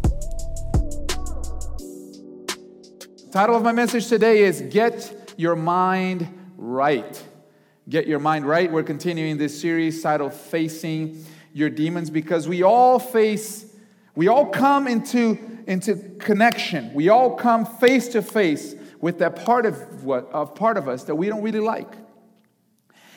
[3.17, 6.29] The Title of my message today is Get Your Mind
[6.59, 7.25] Right.
[7.89, 8.71] Get Your Mind Right.
[8.71, 11.25] We're continuing this series titled Facing
[11.55, 13.65] Your Demons because we all face,
[14.15, 15.39] we all come into
[15.71, 16.93] into connection.
[16.95, 21.05] We all come face to face with that part of what of part of us
[21.05, 21.95] that we don't really like.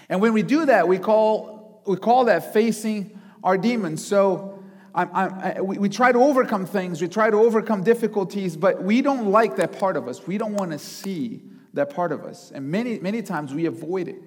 [0.08, 4.06] And when we do that, we call we call that facing our demons.
[4.06, 4.64] So
[4.94, 8.84] I'm, I'm, I, we, we try to overcome things, we try to overcome difficulties, but
[8.84, 10.28] we don't like that part of us.
[10.28, 11.42] We don't want to see
[11.74, 12.52] that part of us.
[12.54, 14.22] And many, many times we avoid it.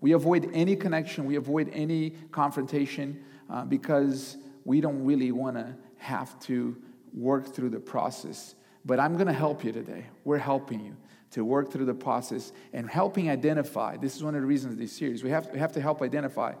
[0.00, 5.76] We avoid any connection, we avoid any confrontation uh, because we don't really want to
[5.98, 6.76] have to
[7.14, 8.54] work through the process.
[8.84, 10.06] But I'm going to help you today.
[10.24, 10.96] We're helping you
[11.32, 13.96] to work through the process and helping identify.
[13.96, 15.22] This is one of the reasons this series.
[15.22, 16.54] We have, we have to help identify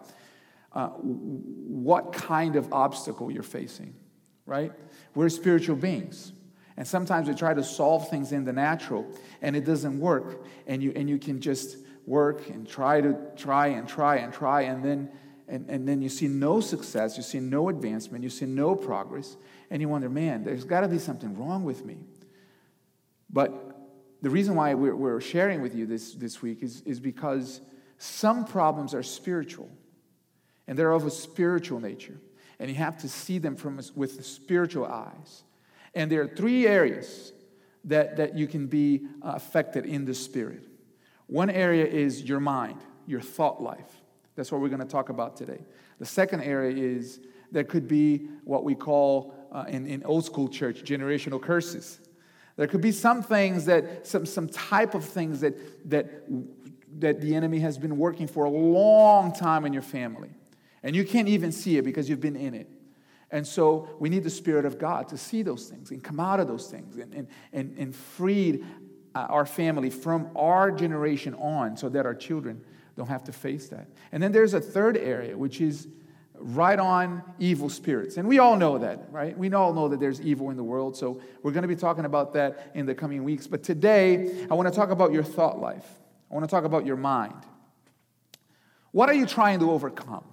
[0.72, 3.94] uh, what kind of obstacle you're facing,
[4.44, 4.72] right?
[5.14, 6.32] We're spiritual beings.
[6.76, 9.06] And sometimes we try to solve things in the natural
[9.42, 10.44] and it doesn't work.
[10.66, 14.62] And you, and you can just work and try to try and try and try
[14.62, 15.10] and then
[15.48, 19.36] and, and then you see no success, you see no advancement, you see no progress,
[19.70, 21.98] and you wonder, man, there's got to be something wrong with me.
[23.30, 23.52] But
[24.22, 27.60] the reason why we're, we're sharing with you this, this week is, is because
[27.98, 29.70] some problems are spiritual,
[30.66, 32.18] and they're of a spiritual nature,
[32.58, 35.42] and you have to see them from with spiritual eyes.
[35.94, 37.32] And there are three areas
[37.84, 40.64] that, that you can be uh, affected in the spirit.
[41.26, 43.97] One area is your mind, your thought life.
[44.38, 45.58] That's what we're going to talk about today.
[45.98, 47.18] The second area is
[47.50, 51.98] there could be what we call uh, in, in old school church generational curses.
[52.54, 56.22] There could be some things that, some, some type of things that, that,
[57.00, 60.30] that the enemy has been working for a long time in your family.
[60.84, 62.70] And you can't even see it because you've been in it.
[63.32, 66.38] And so we need the Spirit of God to see those things and come out
[66.38, 68.64] of those things and, and, and, and freed
[69.16, 72.64] uh, our family from our generation on so that our children
[72.98, 73.88] don't have to face that.
[74.10, 75.86] And then there's a third area, which is
[76.34, 78.16] right on evil spirits.
[78.16, 79.38] And we all know that, right?
[79.38, 80.96] We all know that there's evil in the world.
[80.96, 83.46] So we're going to be talking about that in the coming weeks.
[83.46, 85.86] But today, I want to talk about your thought life.
[86.30, 87.40] I want to talk about your mind.
[88.90, 90.24] What are you trying to overcome?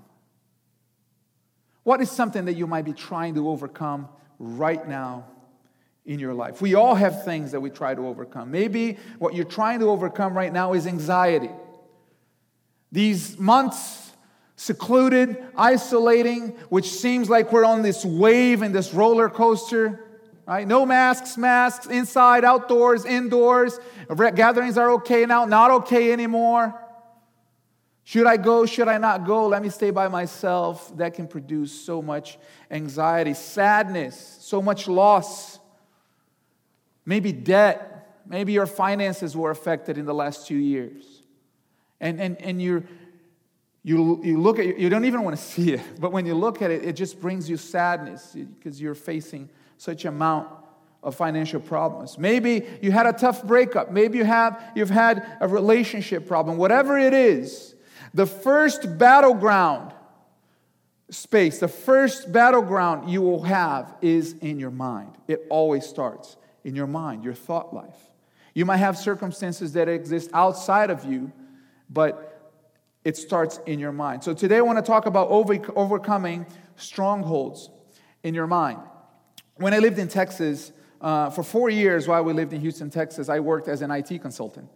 [1.83, 4.09] What is something that you might be trying to overcome
[4.39, 5.27] right now
[6.03, 6.63] in your life?
[6.63, 8.49] We all have things that we try to overcome.
[8.49, 11.51] Maybe what you're trying to overcome right now is anxiety.
[12.95, 14.13] These months
[14.55, 20.05] secluded, isolating, which seems like we're on this wave and this roller coaster.
[20.47, 20.65] Right?
[20.65, 23.77] No masks, masks, inside, outdoors, indoors.
[24.35, 26.73] Gatherings are okay now, not okay anymore.
[28.05, 28.65] Should I go?
[28.65, 29.47] Should I not go?
[29.47, 30.95] Let me stay by myself.
[30.95, 32.37] That can produce so much
[32.71, 35.59] anxiety, sadness, so much loss.
[37.05, 38.21] Maybe debt.
[38.25, 41.14] Maybe your finances were affected in the last two years.
[41.99, 42.83] And, and, and you're,
[43.85, 46.61] you, you look at you don't even want to see it but when you look
[46.61, 49.47] at it it just brings you sadness because you're facing
[49.77, 50.49] such amount
[51.03, 52.17] of financial problems.
[52.17, 56.97] Maybe you had a tough breakup maybe you have you've had a relationship problem whatever
[56.97, 57.75] it is
[58.13, 59.93] the first battleground
[61.11, 65.11] space the first battleground you will have is in your mind.
[65.27, 68.09] It always starts in your mind your thought life.
[68.55, 71.31] You might have circumstances that exist outside of you
[71.89, 72.53] but
[73.03, 74.23] it starts in your mind.
[74.23, 77.69] So today I want to talk about over, overcoming strongholds
[78.23, 78.79] in your mind.
[79.55, 83.29] When I lived in Texas, uh, for four years while we lived in Houston, Texas,
[83.29, 84.69] I worked as an IT consultant.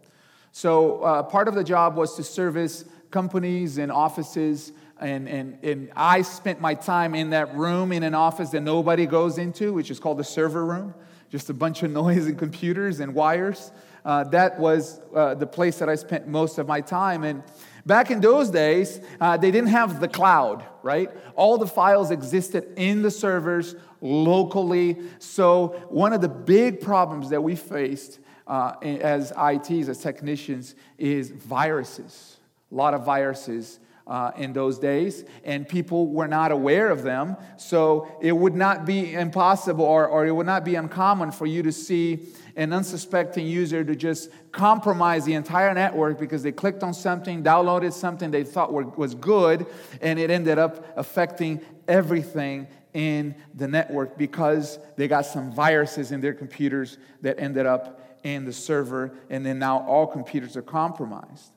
[0.52, 5.90] So uh, part of the job was to service companies and offices, and, and, and
[5.96, 9.90] I spent my time in that room in an office that nobody goes into, which
[9.90, 10.94] is called the server room,
[11.30, 13.72] just a bunch of noise and computers and wires.
[14.04, 17.24] Uh, that was uh, the place that I spent most of my time.
[17.24, 17.42] And
[17.86, 21.10] Back in those days, uh, they didn't have the cloud, right?
[21.34, 24.98] All the files existed in the servers locally.
[25.18, 31.30] So, one of the big problems that we faced uh, as ITs, as technicians, is
[31.30, 32.36] viruses.
[32.70, 37.36] A lot of viruses uh, in those days, and people were not aware of them.
[37.56, 41.62] So it would not be impossible or, or it would not be uncommon for you
[41.62, 42.26] to see
[42.56, 47.92] an unsuspecting user to just compromise the entire network because they clicked on something, downloaded
[47.92, 49.64] something they thought were, was good,
[50.02, 56.20] and it ended up affecting everything in the network because they got some viruses in
[56.20, 61.52] their computers that ended up in the server, and then now all computers are compromised.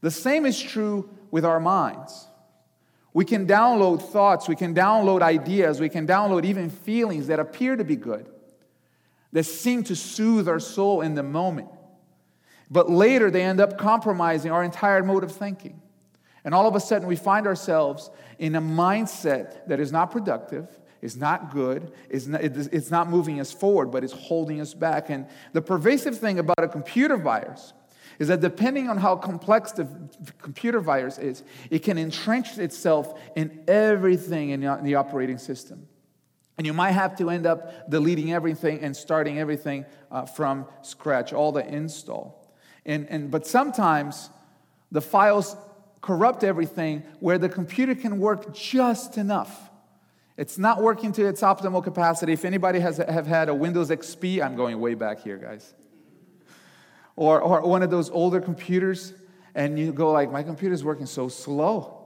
[0.00, 2.28] The same is true with our minds.
[3.12, 7.74] We can download thoughts, we can download ideas, we can download even feelings that appear
[7.74, 8.28] to be good,
[9.32, 11.68] that seem to soothe our soul in the moment.
[12.70, 15.82] But later they end up compromising our entire mode of thinking.
[16.44, 20.68] And all of a sudden we find ourselves in a mindset that is not productive,
[21.02, 25.10] is not good, is not, it's not moving us forward, but is holding us back.
[25.10, 27.72] And the pervasive thing about a computer virus
[28.20, 29.88] is that depending on how complex the
[30.40, 35.88] computer virus is, it can entrench itself in everything in the operating system.
[36.58, 41.32] And you might have to end up deleting everything and starting everything uh, from scratch,
[41.32, 42.54] all the install.
[42.84, 44.28] And, and, but sometimes
[44.92, 45.56] the files
[46.02, 49.70] corrupt everything where the computer can work just enough.
[50.36, 52.34] It's not working to its optimal capacity.
[52.34, 55.74] If anybody has have had a Windows XP, I'm going way back here, guys
[57.16, 59.12] or, or one of those older computers,
[59.54, 61.96] and you go like, my computer's working so slow.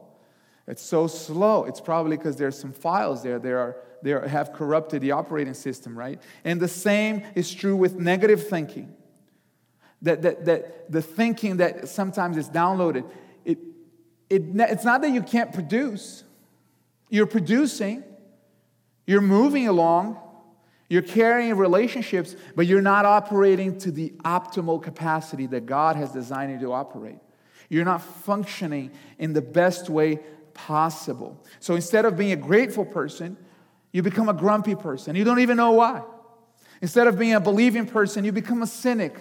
[0.66, 1.64] It's so slow.
[1.64, 3.38] It's probably because there's some files there.
[3.38, 6.20] There are they have corrupted the operating system, right?
[6.44, 8.94] And the same is true with negative thinking.
[10.02, 13.10] That, that, that the thinking that sometimes is downloaded,
[13.46, 13.56] it,
[14.28, 16.22] it, it's not that you can't produce.
[17.08, 18.04] You're producing,
[19.06, 20.18] you're moving along,
[20.88, 26.52] you're carrying relationships, but you're not operating to the optimal capacity that God has designed
[26.52, 27.18] you to operate.
[27.68, 30.20] You're not functioning in the best way
[30.52, 31.42] possible.
[31.60, 33.36] So instead of being a grateful person,
[33.92, 35.16] you become a grumpy person.
[35.16, 36.02] You don't even know why.
[36.82, 39.16] Instead of being a believing person, you become a cynic.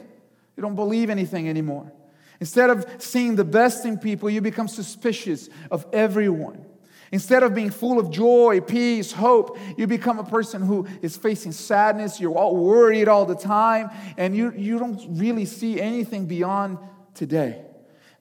[0.58, 1.92] You don't believe anything anymore.
[2.40, 6.66] Instead of seeing the best in people, you become suspicious of everyone.
[7.14, 11.52] Instead of being full of joy, peace, hope, you become a person who is facing
[11.52, 12.20] sadness.
[12.20, 16.80] You're all worried all the time, and you, you don't really see anything beyond
[17.14, 17.62] today.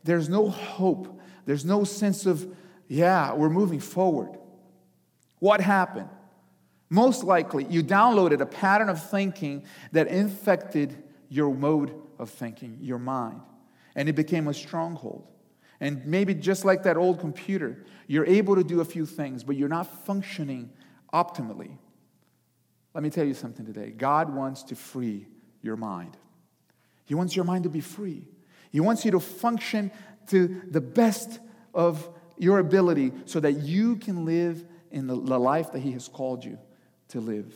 [0.04, 1.18] There's no hope.
[1.46, 2.46] There's no sense of,
[2.86, 4.36] yeah, we're moving forward.
[5.38, 6.10] What happened?
[6.90, 12.98] Most likely, you downloaded a pattern of thinking that infected your mode of thinking, your
[12.98, 13.40] mind,
[13.94, 15.26] and it became a stronghold.
[15.82, 19.56] And maybe just like that old computer, you're able to do a few things, but
[19.56, 20.70] you're not functioning
[21.12, 21.76] optimally.
[22.94, 25.26] Let me tell you something today God wants to free
[25.60, 26.16] your mind.
[27.04, 28.28] He wants your mind to be free.
[28.70, 29.90] He wants you to function
[30.28, 31.40] to the best
[31.74, 32.08] of
[32.38, 36.58] your ability so that you can live in the, life that He has called you
[37.08, 37.52] to live.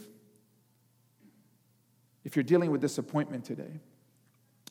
[2.25, 3.81] If you're dealing with disappointment today,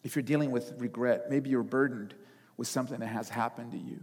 [0.03, 2.15] if you're dealing with regret, maybe you're burdened
[2.57, 3.99] with something that has happened to you.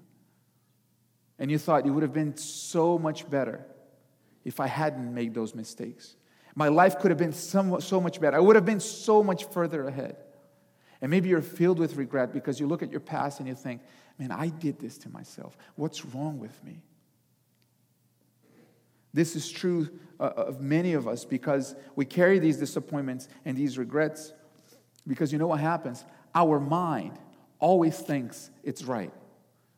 [1.39, 3.65] And you thought it would have been so much better
[4.45, 6.17] if I hadn't made those mistakes.
[6.55, 7.63] My life could have been so,
[8.01, 8.37] much better.
[8.37, 10.17] I would have been so much further ahead.
[11.01, 13.81] And maybe you're filled with regret because you look at your past and you think,
[14.19, 15.57] man, I did this to myself.
[15.75, 16.83] What's wrong with me?
[19.15, 19.89] This is true
[20.21, 24.33] uh, of many of us because we carry these disappointments and these regrets
[25.07, 26.05] because you know what happens?
[26.35, 27.19] Our mind
[27.63, 29.13] always thinks it's right.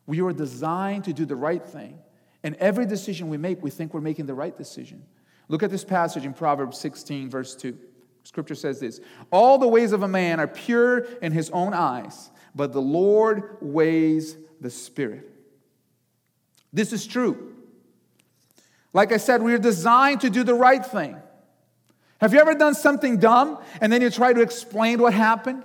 [0.07, 1.99] We are designed to do the right thing.
[2.43, 5.03] And every decision we make, we think we're making the right decision.
[5.47, 7.77] Look at this passage in Proverbs 16, verse 2.
[8.23, 8.99] Scripture says this
[9.31, 13.57] All the ways of a man are pure in his own eyes, but the Lord
[13.61, 15.29] weighs the Spirit.
[16.73, 17.53] This is true.
[18.93, 21.17] Like I said, we are designed to do the right thing.
[22.19, 25.63] Have you ever done something dumb and then you try to explain what happened?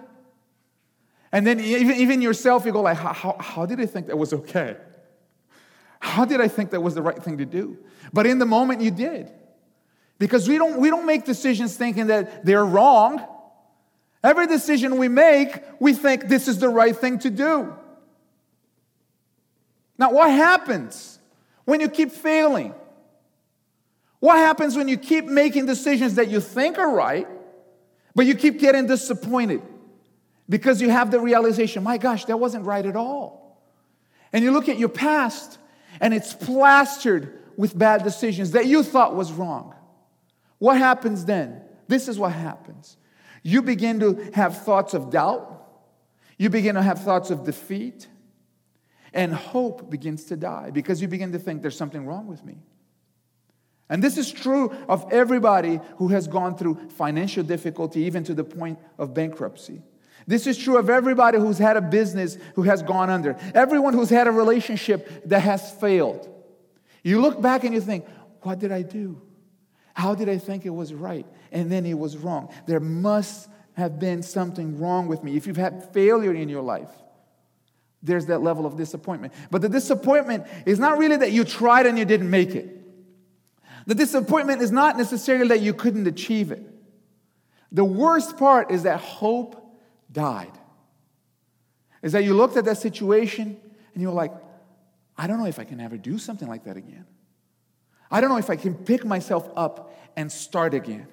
[1.32, 4.18] And then even, even yourself, you go like, how, how, how did I think that
[4.18, 4.76] was okay?
[6.00, 7.78] How did I think that was the right thing to do?
[8.12, 9.30] But in the moment, you did.
[10.18, 13.24] Because we don't, we don't make decisions thinking that they're wrong.
[14.24, 17.74] Every decision we make, we think this is the right thing to do.
[19.98, 21.18] Now, what happens
[21.64, 22.74] when you keep failing?
[24.18, 27.28] What happens when you keep making decisions that you think are right,
[28.14, 29.62] but you keep getting disappointed?
[30.50, 33.64] Because you have the realization, my gosh, that wasn't right at all.
[34.32, 35.58] And you look at your past
[36.00, 39.74] and it's plastered with bad decisions that you thought was wrong.
[40.58, 41.62] What happens then?
[41.88, 42.96] This is what happens.
[43.42, 45.56] You begin to have thoughts of doubt.
[46.36, 48.08] You begin to have thoughts of defeat.
[49.12, 52.58] And hope begins to die because you begin to think there's something wrong with me.
[53.88, 58.44] And this is true of everybody who has gone through financial difficulty, even to the
[58.44, 59.82] point of bankruptcy.
[60.30, 64.10] This is true of everybody who's had a business who has gone under, everyone who's
[64.10, 66.28] had a relationship that has failed.
[67.02, 68.06] You look back and you think,
[68.42, 69.20] what did I do?
[69.92, 71.26] How did I think it was right?
[71.50, 72.54] And then it was wrong.
[72.68, 75.36] There must have been something wrong with me.
[75.36, 76.92] If you've had failure in your life,
[78.00, 79.32] there's that level of disappointment.
[79.50, 82.68] But the disappointment is not really that you tried and you didn't make it.
[83.88, 86.64] The disappointment is not necessarily that you couldn't achieve it.
[87.72, 89.59] The worst part is that hope
[90.10, 90.52] died.
[92.02, 93.56] Is that you looked at that situation
[93.92, 94.32] and you were like,
[95.16, 97.04] I don't know if I can ever do something like that again.
[98.10, 101.06] I don't know if I can pick myself up and start again.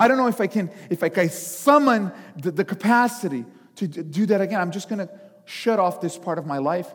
[0.00, 3.44] I don't know if I can, if I can summon the, the capacity
[3.76, 4.60] to do that again.
[4.60, 5.08] I'm just gonna
[5.44, 6.92] shut off this part of my life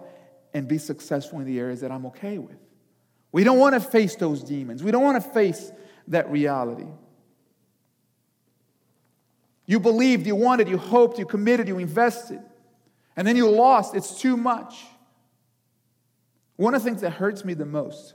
[0.54, 2.58] and be successful in the areas that I'm okay with.
[3.32, 4.84] We don't want to face those demons.
[4.84, 5.72] We don't want to face
[6.08, 6.86] that reality.
[9.66, 12.42] You believed, you wanted, you hoped, you committed, you invested,
[13.16, 13.96] and then you lost.
[13.96, 14.76] It's too much.
[16.56, 18.14] One of the things that hurts me the most,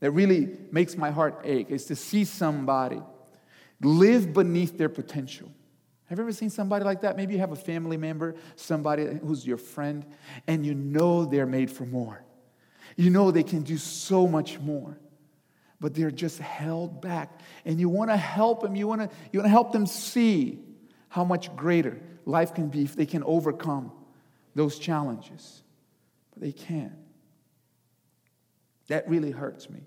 [0.00, 3.00] that really makes my heart ache, is to see somebody
[3.80, 5.50] live beneath their potential.
[6.06, 7.16] Have you ever seen somebody like that?
[7.16, 10.06] Maybe you have a family member, somebody who's your friend,
[10.46, 12.24] and you know they're made for more.
[12.96, 14.98] You know they can do so much more,
[15.80, 17.40] but they're just held back.
[17.64, 20.58] And you want to help them, you want to you want to help them see
[21.08, 23.92] how much greater life can be if they can overcome
[24.54, 25.62] those challenges.
[26.32, 26.92] But they can't.
[28.88, 29.80] That really hurts me.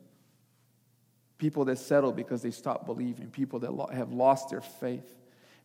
[1.37, 5.15] People that settle because they stop believing, people that have lost their faith,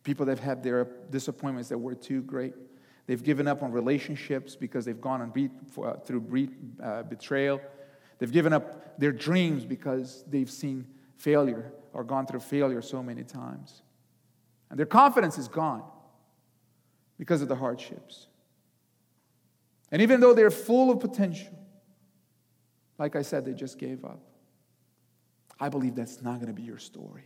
[0.03, 2.53] people that have had their disappointments that were too great.
[3.07, 6.49] They've given up on relationships because they've gone on be, uh, through
[6.81, 7.61] uh, betrayal.
[8.17, 13.23] They've given up their dreams because they've seen failure or gone through failure so many
[13.23, 13.81] times.
[14.69, 15.83] And their confidence is gone
[17.17, 18.27] because of the hardships.
[19.91, 21.53] And even though they're full of potential,
[22.97, 24.19] like I said, they just gave up.
[25.59, 27.23] I believe that's not going to be your story.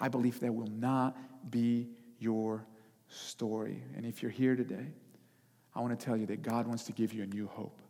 [0.00, 1.16] I believe that will not
[1.50, 2.66] be your
[3.08, 3.82] story.
[3.96, 4.88] And if you're here today,
[5.74, 7.80] I want to tell you that God wants to give you a new hope.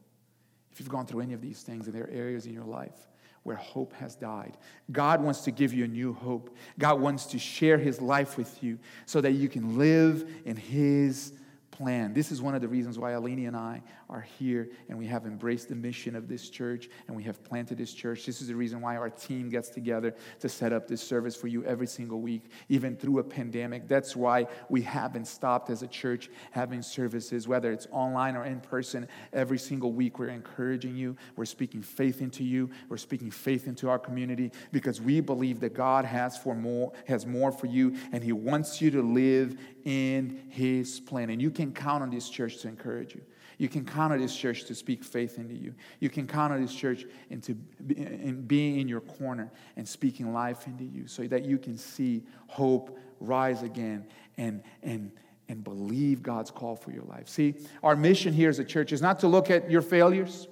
[0.77, 3.09] If you've gone through any of these things and there are areas in your life
[3.45, 4.59] where hope has died,
[4.93, 6.55] God wants to give you a new hope.
[6.79, 11.33] God wants to share his life with you so that you can live in his
[11.71, 12.13] plan.
[12.13, 15.27] This is one of the reasons why Alini and I are here and we have
[15.27, 18.25] embraced the mission of this church and we have planted this church.
[18.25, 21.49] This is the reason why our team gets together to set up this service for
[21.49, 23.89] you every single week, even through a pandemic.
[23.89, 28.61] That's why we haven't stopped as a church having services, whether it's online or in
[28.61, 29.09] person.
[29.33, 31.17] Every single week, we're encouraging you.
[31.35, 32.71] We're speaking faith into you.
[32.89, 37.27] We're speaking faith into our community because we believe that God has for more has
[37.27, 41.31] more for you and He wants you to live in His plan.
[41.31, 43.23] And you can count on this church to encourage you.
[43.59, 45.75] You can count on this church to speak faith into you.
[46.01, 47.57] You can count on this church into
[47.89, 52.23] in being in your corner and speaking life into you so that you can see
[52.49, 55.11] hope rise again and, and,
[55.49, 57.29] and believe God's call for your life.
[57.29, 60.49] See, our mission here as a church is not to look at your failures,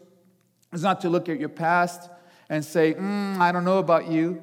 [0.73, 2.11] it's not to look at your past
[2.49, 4.43] and say, mm, I don't know about you.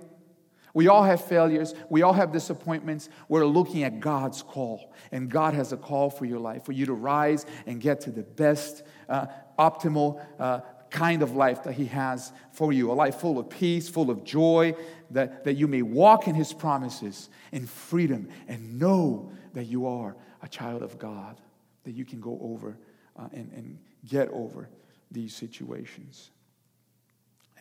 [0.73, 1.73] We all have failures.
[1.89, 3.09] We all have disappointments.
[3.27, 4.93] We're looking at God's call.
[5.11, 8.11] And God has a call for your life, for you to rise and get to
[8.11, 9.27] the best, uh,
[9.59, 12.91] optimal uh, kind of life that He has for you.
[12.91, 14.75] A life full of peace, full of joy,
[15.11, 20.15] that, that you may walk in His promises in freedom and know that you are
[20.41, 21.39] a child of God,
[21.83, 22.77] that you can go over
[23.17, 24.69] uh, and, and get over
[25.11, 26.31] these situations.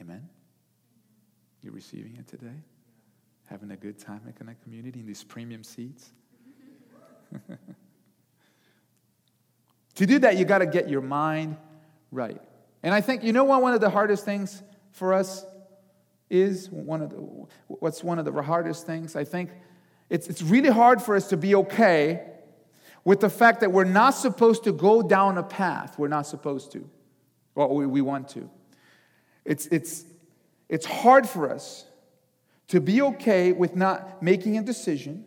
[0.00, 0.28] Amen?
[1.62, 2.62] You're receiving it today?
[3.50, 6.12] Having a good time in Connect Community in these premium seats.
[9.96, 11.56] to do that, you got to get your mind
[12.12, 12.40] right.
[12.84, 15.44] And I think, you know what one of the hardest things for us
[16.30, 16.70] is?
[16.70, 17.16] One of the,
[17.66, 19.16] what's one of the hardest things?
[19.16, 19.50] I think
[20.08, 22.24] it's, it's really hard for us to be okay
[23.04, 26.70] with the fact that we're not supposed to go down a path we're not supposed
[26.72, 26.88] to,
[27.56, 28.48] or we, we want to.
[29.44, 30.04] It's, it's,
[30.68, 31.86] it's hard for us
[32.70, 35.24] to be okay with not making a decision,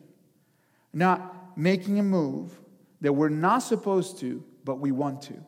[0.93, 2.57] not making a move
[3.01, 5.43] that we're not supposed to, but we want to.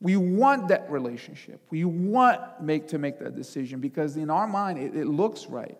[0.00, 1.60] We want that relationship.
[1.70, 5.76] We want make, to make that decision because in our mind it, it looks right.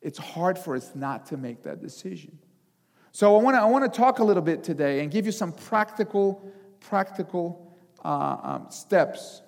[0.00, 2.38] It's hard for us not to make that decision.
[3.10, 5.32] So I want to I want to talk a little bit today and give you
[5.32, 9.42] some practical practical uh, um, steps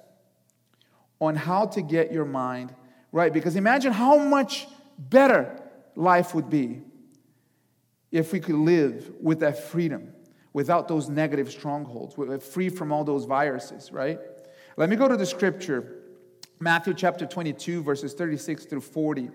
[1.20, 2.74] on how to get your mind
[3.12, 3.32] right.
[3.32, 4.66] Because imagine how much
[4.98, 5.62] better
[5.94, 6.82] life would be
[8.10, 10.12] if we could live with that freedom
[10.52, 14.18] without those negative strongholds, free from all those viruses, right?
[14.76, 15.98] Let me go to the scripture,
[16.58, 19.30] Matthew chapter 22, verses 36 through 40.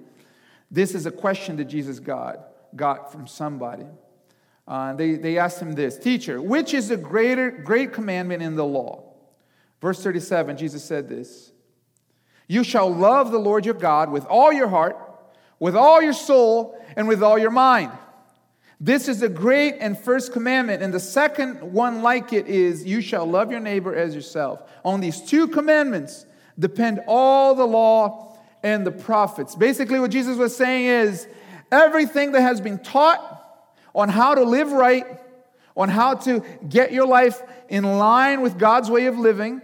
[0.70, 2.40] This is a question that Jesus got,
[2.76, 3.86] got from somebody.
[4.68, 8.66] Uh, they, they asked him this Teacher, which is the greater, great commandment in the
[8.66, 9.14] law?
[9.82, 11.53] Verse 37, Jesus said this
[12.54, 14.96] You shall love the Lord your God with all your heart,
[15.58, 17.92] with all your soul, and with all your mind.
[18.80, 20.84] This is the great and first commandment.
[20.84, 24.62] And the second one like it is, You shall love your neighbor as yourself.
[24.86, 26.28] On these two commandments
[26.60, 29.56] depend all the law and the prophets.
[29.56, 31.28] Basically, what Jesus was saying is
[31.72, 35.20] everything that has been taught on how to live right,
[35.76, 39.64] on how to get your life in line with God's way of living,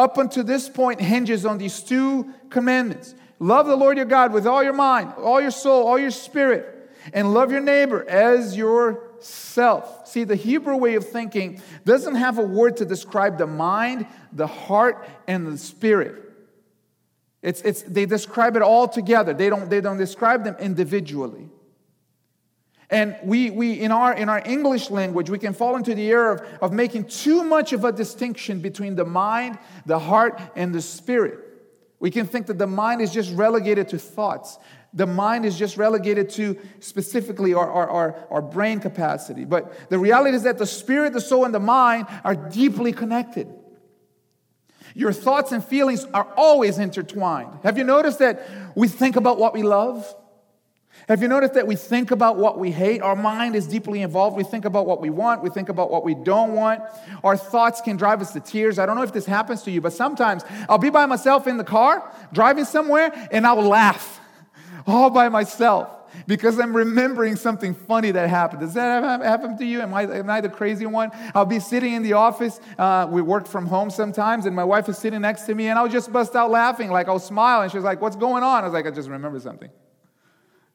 [0.00, 3.14] up until this point hinges on these two commandments.
[3.38, 6.90] Love the Lord your God with all your mind, all your soul, all your spirit,
[7.12, 10.08] and love your neighbor as yourself.
[10.08, 14.46] See, the Hebrew way of thinking doesn't have a word to describe the mind, the
[14.46, 16.16] heart, and the spirit.
[17.42, 19.34] It's, it's, they describe it all together.
[19.34, 21.48] They don't, they don't describe them individually.
[22.90, 26.34] And we, we in, our, in our English language, we can fall into the error
[26.34, 30.82] of, of making too much of a distinction between the mind, the heart, and the
[30.82, 31.38] spirit.
[32.00, 34.58] We can think that the mind is just relegated to thoughts.
[34.92, 39.44] The mind is just relegated to specifically our, our, our, our brain capacity.
[39.44, 43.46] But the reality is that the spirit, the soul, and the mind are deeply connected.
[44.94, 47.60] Your thoughts and feelings are always intertwined.
[47.62, 50.12] Have you noticed that we think about what we love?
[51.10, 53.02] Have you noticed that we think about what we hate?
[53.02, 54.36] Our mind is deeply involved.
[54.36, 55.42] We think about what we want.
[55.42, 56.82] We think about what we don't want.
[57.24, 58.78] Our thoughts can drive us to tears.
[58.78, 61.56] I don't know if this happens to you, but sometimes I'll be by myself in
[61.56, 64.20] the car, driving somewhere, and I'll laugh
[64.86, 65.90] all by myself
[66.28, 68.60] because I'm remembering something funny that happened.
[68.60, 69.80] Does that happen to you?
[69.80, 71.10] Am I, am I the crazy one?
[71.34, 72.60] I'll be sitting in the office.
[72.78, 75.76] Uh, we work from home sometimes, and my wife is sitting next to me, and
[75.76, 76.88] I'll just bust out laughing.
[76.88, 78.62] Like, I'll smile, and she's like, What's going on?
[78.62, 79.70] I was like, I just remember something.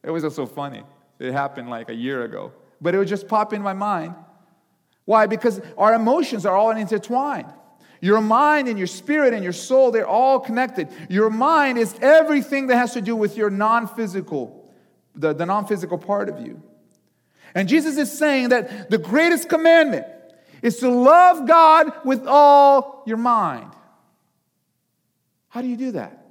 [0.06, 0.84] It was just so funny.
[1.18, 2.52] It happened like a year ago.
[2.80, 4.14] But it would just pop in my mind.
[5.04, 5.26] Why?
[5.26, 7.52] Because our emotions are all intertwined.
[8.00, 10.88] Your mind and your spirit and your soul, they're all connected.
[11.08, 14.70] Your mind is everything that has to do with your non physical,
[15.16, 16.62] the, the non physical part of you.
[17.54, 20.06] And Jesus is saying that the greatest commandment
[20.62, 23.72] is to love God with all your mind.
[25.48, 26.26] How do you do that?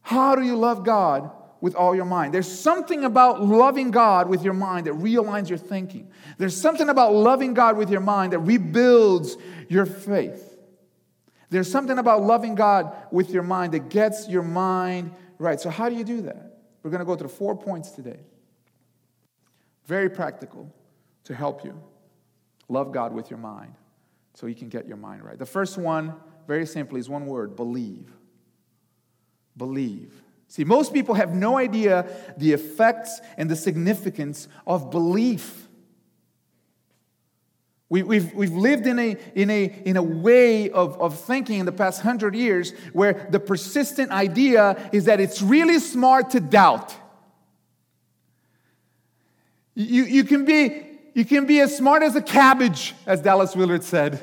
[0.00, 2.32] How do you love God with all your mind.
[2.32, 6.10] There's something about loving God with your mind that realigns your thinking.
[6.36, 9.36] There's something about loving God with your mind that rebuilds
[9.68, 10.56] your faith.
[11.50, 15.60] There's something about loving God with your mind that gets your mind right.
[15.60, 16.58] So, how do you do that?
[16.82, 18.20] We're going to go through four points today.
[19.86, 20.72] Very practical
[21.24, 21.80] to help you
[22.68, 23.74] love God with your mind
[24.34, 25.38] so you can get your mind right.
[25.38, 26.14] The first one,
[26.46, 28.12] very simply, is one word believe.
[29.56, 30.22] Believe.
[30.48, 32.08] See, most people have no idea
[32.38, 35.68] the effects and the significance of belief.
[37.90, 41.66] We, we've, we've lived in a, in a, in a way of, of thinking in
[41.66, 46.94] the past hundred years where the persistent idea is that it's really smart to doubt.
[49.74, 53.84] You, you, can be, you can be as smart as a cabbage, as Dallas Willard
[53.84, 54.20] said.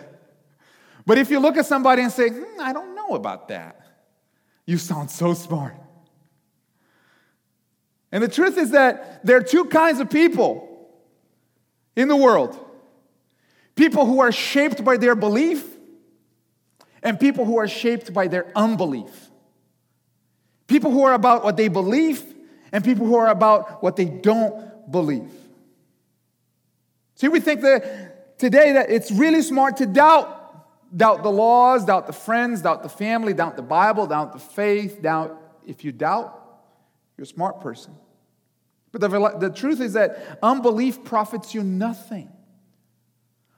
[1.05, 3.79] But if you look at somebody and say, hmm, I don't know about that,
[4.65, 5.75] you sound so smart.
[8.11, 10.89] And the truth is that there are two kinds of people
[11.95, 12.59] in the world
[13.75, 15.65] people who are shaped by their belief,
[17.03, 19.29] and people who are shaped by their unbelief.
[20.67, 22.23] People who are about what they believe,
[22.71, 25.29] and people who are about what they don't believe.
[27.15, 30.43] See, we think that today that it's really smart to doubt.
[30.95, 35.01] Doubt the laws, doubt the friends, doubt the family, doubt the Bible, doubt the faith,
[35.01, 35.41] doubt.
[35.65, 36.44] If you doubt,
[37.17, 37.93] you're a smart person.
[38.91, 42.31] But the, the truth is that unbelief profits you nothing.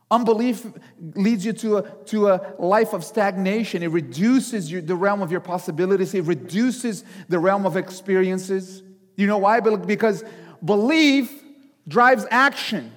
[0.10, 0.66] Unbelief
[1.16, 3.84] leads you to a, to a life of stagnation.
[3.84, 8.84] It reduces the realm of your possibilities, it reduces the realm of experiences.
[9.16, 9.60] You know why?
[9.60, 10.24] Because
[10.64, 11.44] belief
[11.88, 12.92] drives action.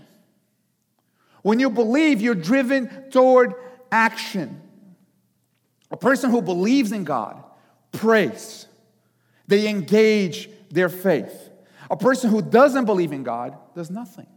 [1.42, 3.54] When you believe, you're driven toward
[3.90, 4.60] action.
[5.90, 7.42] A person who believes in God
[7.92, 8.66] prays,
[9.50, 11.50] they engage their faith.
[11.90, 14.28] A person who doesn't believe in God does nothing.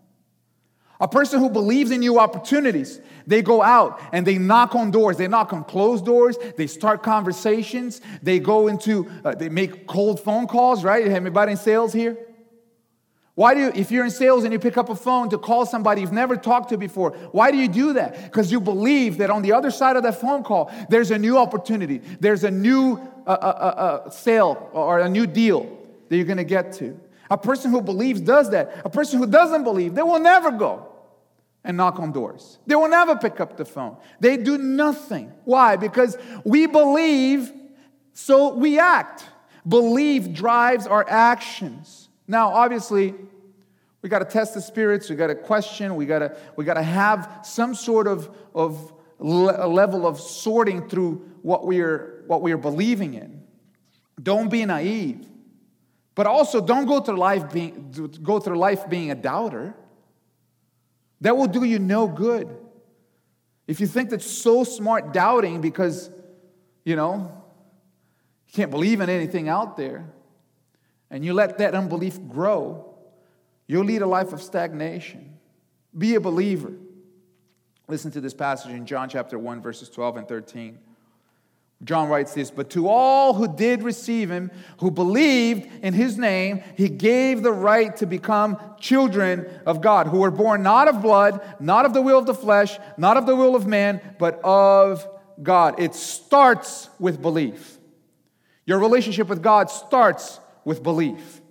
[1.00, 5.18] A person who believes in new opportunities, they go out and they knock on doors.
[5.18, 6.38] They knock on closed doors.
[6.58, 8.02] They start conversations.
[8.22, 11.06] They go into, uh, they make cold phone calls, right?
[11.06, 12.18] Anybody in sales here?
[13.36, 15.66] Why do you, if you're in sales and you pick up a phone to call
[15.66, 18.26] somebody you've never talked to before, why do you do that?
[18.26, 21.38] Because you believe that on the other side of that phone call, there's a new
[21.38, 26.36] opportunity, there's a new uh, uh, uh, uh sale or a new deal that you're
[26.36, 27.00] to get to.
[27.32, 28.82] A person who believes does that.
[28.86, 30.88] A person who doesn't believe, they will never go
[31.64, 32.60] and knock on doors.
[32.68, 33.98] They will never pick up the phone.
[34.20, 35.32] They do nothing.
[35.46, 35.76] Why?
[35.76, 37.52] Because we believe,
[38.14, 39.26] so we act.
[39.68, 42.03] Belief drives our actions.
[42.28, 43.14] Now, obviously,
[44.02, 46.76] we got to test the spirits, we got to question, we got to we got
[46.76, 52.42] to have some sort of, of le- level of sorting through what we are what
[52.42, 53.44] we are believing in.
[54.22, 55.28] Don't be naive.
[56.16, 59.74] But also don't go through life being go through life being a doubter.
[61.22, 62.56] That will do you no good.
[63.66, 66.10] If you think that's so smart doubting because,
[66.84, 67.32] you know,
[68.48, 70.12] you can't believe in anything out there,
[71.14, 72.84] and you let that unbelief grow,
[73.68, 75.38] you'll lead a life of stagnation.
[75.96, 76.74] Be a believer.
[77.88, 80.80] Listen to this passage in John chapter 1, verses 12 and 13.
[81.84, 84.50] John writes this, but to all who did receive him,
[84.80, 90.20] who believed in his name, he gave the right to become children of God, who
[90.20, 93.36] were born not of blood, not of the will of the flesh, not of the
[93.36, 95.08] will of man, but of
[95.44, 95.80] God.
[95.80, 97.78] It starts with belief.
[98.66, 101.42] Your relationship with God starts with belief.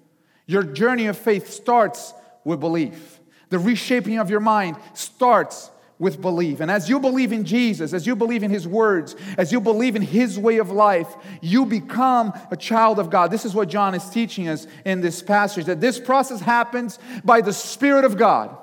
[0.47, 2.13] Your journey of faith starts
[2.45, 3.21] with belief.
[3.51, 6.61] The reshaping of your mind starts with belief.
[6.61, 9.95] And as you believe in Jesus, as you believe in His words, as you believe
[9.95, 11.07] in His way of life,
[11.41, 13.31] you become a child of God.
[13.31, 17.41] This is what John is teaching us in this passage that this process happens by
[17.41, 18.57] the Spirit of God.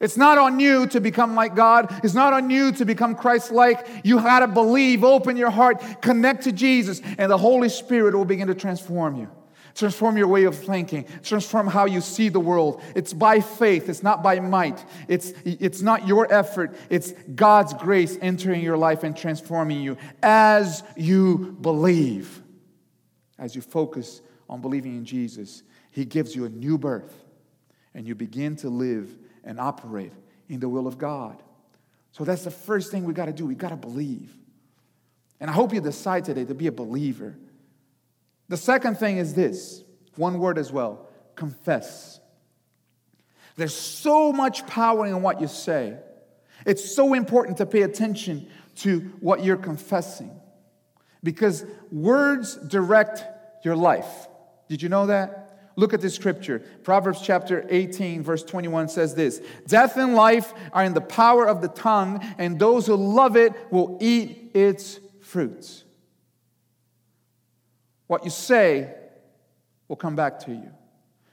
[0.00, 2.00] It's not on you to become like God.
[2.04, 3.86] It's not on you to become Christ like.
[4.04, 8.24] You got to believe, open your heart, connect to Jesus, and the Holy Spirit will
[8.24, 9.28] begin to transform you
[9.78, 12.82] transform your way of thinking, transform how you see the world.
[12.96, 14.84] It's by faith, it's not by might.
[15.06, 20.82] It's, it's not your effort, it's God's grace entering your life and transforming you as
[20.96, 22.42] you believe.
[23.38, 25.62] As you focus on believing in Jesus,
[25.92, 27.14] He gives you a new birth
[27.94, 30.12] and you begin to live and operate
[30.48, 31.40] in the will of God.
[32.10, 33.46] So that's the first thing we got to do.
[33.46, 34.34] We got to believe.
[35.38, 37.36] And I hope you decide today to be a believer
[38.48, 39.82] the second thing is this
[40.16, 42.18] one word as well confess.
[43.56, 45.96] There's so much power in what you say.
[46.66, 50.30] It's so important to pay attention to what you're confessing
[51.22, 53.24] because words direct
[53.64, 54.28] your life.
[54.68, 55.72] Did you know that?
[55.76, 56.60] Look at this scripture.
[56.82, 61.60] Proverbs chapter 18, verse 21 says this Death and life are in the power of
[61.60, 65.84] the tongue, and those who love it will eat its fruits.
[68.08, 68.92] What you say
[69.86, 70.70] will come back to you.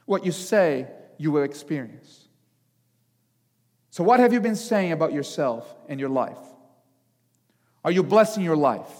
[0.04, 0.86] What you say,
[1.18, 2.28] you will experience.
[3.90, 6.38] So, what have you been saying about yourself and your life?
[7.82, 8.90] Are you blessing your life?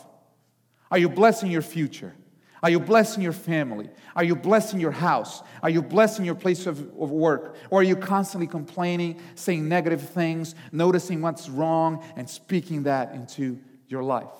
[0.91, 2.15] Are you blessing your future?
[2.63, 3.91] Are you blessing your family?
[4.15, 5.43] Are you blessing your house?
[5.63, 7.57] Are you blessing your place of, of, work?
[7.71, 13.59] Or are you constantly complaining, saying negative things, noticing what's wrong, and speaking that into
[13.89, 14.33] your life?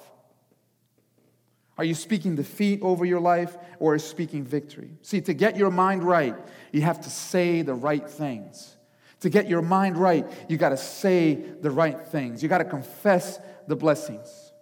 [1.79, 4.91] Are you speaking defeat over your life or is speaking victory?
[5.03, 6.35] See, to get your mind right,
[6.73, 8.77] you have to say the right things.
[9.21, 12.43] To get your mind right, you got to say the right things.
[12.43, 14.53] You got to confess the blessings.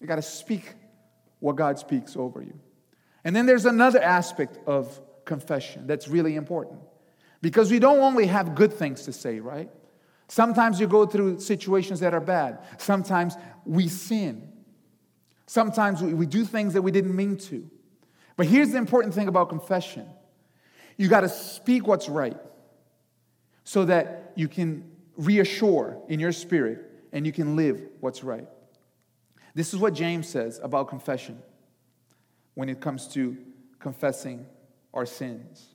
[0.00, 0.74] You got to speak
[1.40, 2.58] what God speaks over you.
[3.24, 6.80] And then there's another aspect of confession that's really important
[7.40, 9.70] because we don't only have good things to say, right?
[10.28, 14.50] Sometimes you go through situations that are bad, sometimes we sin.
[15.46, 17.68] Sometimes we, we do things that we didn't mean to.
[18.36, 20.08] But here's the important thing about confession
[20.96, 22.36] you got to speak what's right
[23.64, 28.46] so that you can reassure in your spirit and you can live what's right.
[29.54, 31.42] This is what James says about confession
[32.54, 33.36] when it comes to
[33.78, 34.46] confessing
[34.92, 35.74] our sins.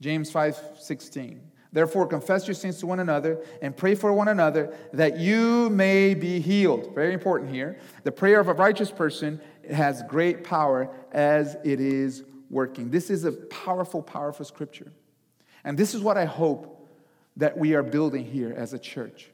[0.00, 1.40] James 5:16.
[1.72, 6.14] Therefore, confess your sins to one another and pray for one another that you may
[6.14, 6.94] be healed.
[6.94, 7.78] Very important here.
[8.02, 12.90] The prayer of a righteous person has great power as it is working.
[12.90, 14.92] This is a powerful, powerful scripture.
[15.62, 16.88] And this is what I hope
[17.36, 19.30] that we are building here as a church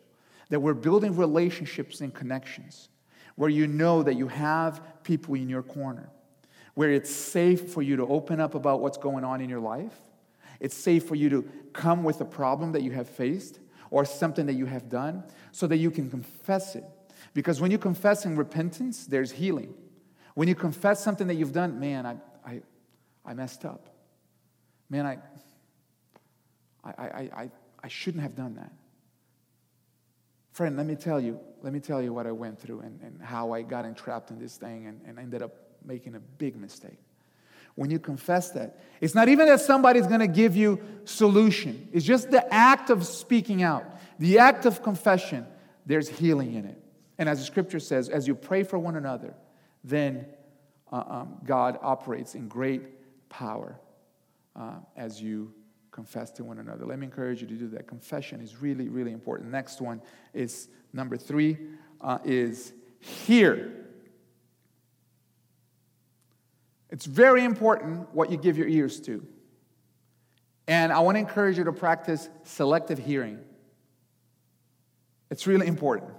[0.49, 2.89] that we're building relationships and connections
[3.35, 6.09] where you know that you have people in your corner,
[6.75, 9.93] where it's safe for you to open up about what's going on in your life
[10.61, 11.43] It's safe for you to
[11.73, 15.67] come with a problem that you have faced or something that you have done so
[15.67, 16.85] that you can confess it.
[17.35, 19.75] Because when you confess in repentance, there's healing.
[20.35, 22.63] When you confess something that you've done, man, I, I,
[23.25, 23.89] I messed up.
[24.89, 25.19] Man, I,
[26.85, 27.51] I, I, I,
[27.83, 28.73] I shouldn't have done that.
[30.53, 33.21] Friend, let me tell you, let me tell you what I went through and, and
[33.21, 35.53] how I got entrapped in this thing and, and ended up
[35.85, 36.99] making a big mistake.
[37.77, 41.89] When you confess that, it's not even that somebody's gonna give you solution.
[41.93, 43.85] It's just the act of speaking out,
[44.19, 45.47] the act of confession,
[45.85, 46.83] there's healing in it.
[47.19, 49.35] And as the scripture says, as you pray for one another,
[49.85, 50.27] then
[50.91, 52.83] uh, um, God operates in great
[53.29, 53.79] power
[54.55, 55.53] uh, as you
[55.91, 56.85] confess to one another.
[56.85, 57.87] Let me encourage you to do that.
[57.87, 59.51] Confession is really, really important.
[59.51, 60.03] Next one
[60.35, 61.57] is number three
[62.01, 63.86] uh, is hear.
[66.91, 69.27] It's very important what you give your ears to.
[70.69, 73.39] And I want to encourage you to practice selective hearing.
[75.31, 76.13] It's really important.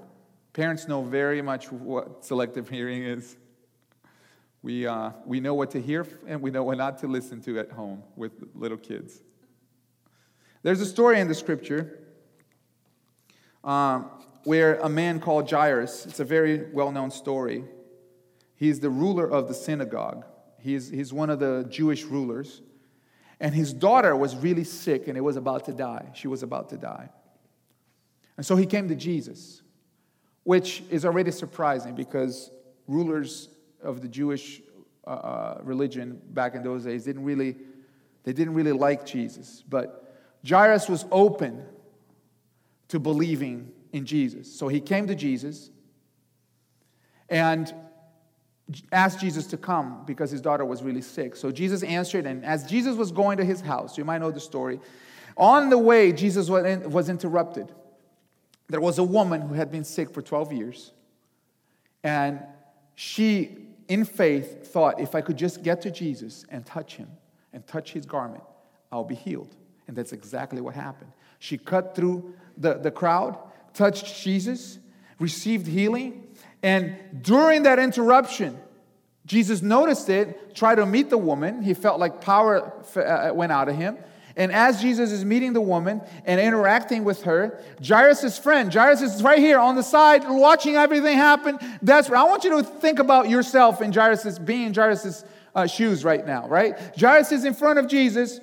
[0.53, 3.37] Parents know very much what selective hearing is.
[4.61, 7.59] We, uh, we know what to hear and we know what not to listen to
[7.59, 9.21] at home with little kids.
[10.63, 11.99] There's a story in the scripture
[13.63, 14.09] um,
[14.43, 17.63] where a man called Jairus, it's a very well known story.
[18.55, 20.25] He's the ruler of the synagogue,
[20.67, 22.61] he's, he's one of the Jewish rulers.
[23.39, 26.09] And his daughter was really sick and it was about to die.
[26.13, 27.09] She was about to die.
[28.35, 29.61] And so he came to Jesus,
[30.43, 32.51] which is already surprising because
[32.87, 33.49] rulers
[33.81, 34.61] of the Jewish
[35.05, 37.55] uh, uh religion back in those days didn't really,
[38.23, 39.63] they didn't really like Jesus.
[39.67, 40.15] But
[40.47, 41.63] Jairus was open
[42.89, 44.53] to believing in Jesus.
[44.53, 45.69] So he came to Jesus
[47.29, 47.73] and
[48.91, 51.35] asked Jesus to come because his daughter was really sick.
[51.35, 54.39] So Jesus answered, and as Jesus was going to his house, you might know the
[54.39, 54.79] story,
[55.37, 57.71] on the way, Jesus was interrupted.
[58.69, 60.91] There was a woman who had been sick for 12 years,
[62.03, 62.41] and
[62.95, 67.07] she, in faith, thought, if I could just get to Jesus and touch him
[67.53, 68.43] and touch his garment,
[68.91, 69.55] I'll be healed.
[69.87, 71.11] And that's exactly what happened.
[71.39, 73.37] She cut through the, the crowd,
[73.73, 74.79] touched Jesus,
[75.19, 76.26] received healing.
[76.67, 78.59] And during that interruption,
[79.25, 81.61] Jesus noticed it, tried to meet the woman.
[81.61, 83.97] He felt like power uh, went out of him.
[84.35, 89.23] And as Jesus is meeting the woman and interacting with her, Jairus' friend, Jairus is
[89.23, 91.57] right here on the side watching everything happen.
[91.81, 95.23] That's I want you to think about yourself in Jairus' being in Jairus'
[95.55, 96.77] uh, shoes right now, right?
[96.99, 98.41] Jairus is in front of Jesus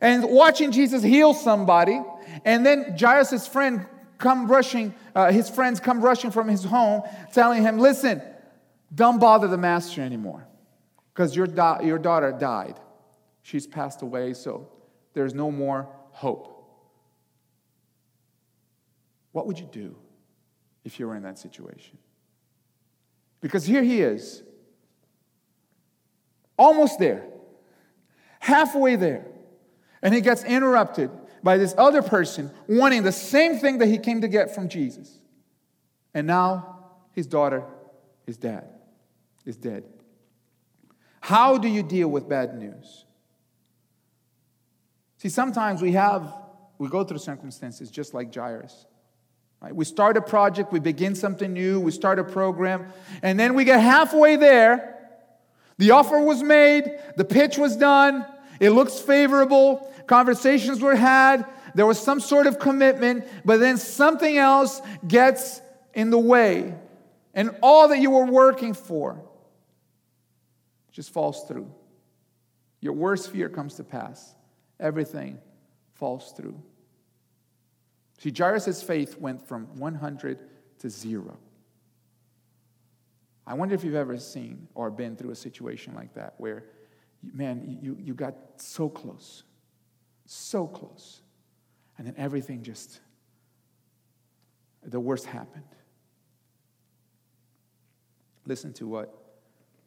[0.00, 2.02] and watching Jesus heal somebody,
[2.44, 3.86] and then Jairus' friend
[4.18, 8.22] come rushing, uh, his friends come rushing from his home, telling him, "Listen,
[8.94, 10.46] don't bother the master anymore,
[11.12, 12.78] because your, da- your daughter died.
[13.42, 14.68] She's passed away, so
[15.14, 16.56] there's no more hope."
[19.32, 19.96] What would you do
[20.84, 21.98] if you were in that situation?
[23.40, 24.42] Because here he is,
[26.58, 27.24] almost there,
[28.38, 29.26] halfway there.
[30.02, 31.10] And he gets interrupted
[31.42, 35.18] by this other person wanting the same thing that he came to get from Jesus.
[36.14, 37.64] And now his daughter
[38.26, 38.68] is dead.
[39.44, 39.84] Is dead.
[41.20, 43.04] How do you deal with bad news?
[45.18, 46.34] See, sometimes we have,
[46.78, 48.86] we go through circumstances just like Jairus.
[49.60, 49.74] Right?
[49.74, 52.86] We start a project, we begin something new, we start a program,
[53.22, 54.96] and then we get halfway there.
[55.76, 58.24] The offer was made, the pitch was done,
[58.58, 61.46] it looks favorable, conversations were had,
[61.76, 65.62] there was some sort of commitment, but then something else gets
[65.94, 66.74] in the way.
[67.32, 69.22] And all that you were working for
[70.90, 71.72] just falls through.
[72.80, 74.34] Your worst fear comes to pass.
[74.80, 75.38] Everything
[75.94, 76.60] falls through.
[78.18, 80.40] See, Jairus' faith went from 100
[80.80, 81.38] to zero.
[83.46, 86.64] I wonder if you've ever seen or been through a situation like that where
[87.22, 89.44] man, you, you got so close,
[90.30, 91.22] so close.
[91.98, 93.00] And then everything just,
[94.82, 95.64] the worst happened.
[98.46, 99.14] Listen to what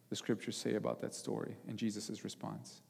[0.09, 2.81] the scriptures say about that story and Jesus' response.